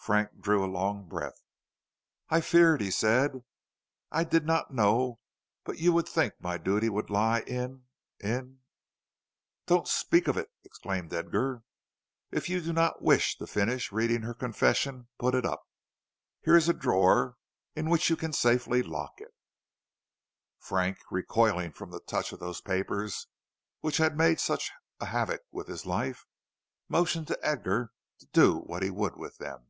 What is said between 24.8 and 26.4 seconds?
a havoc with his life,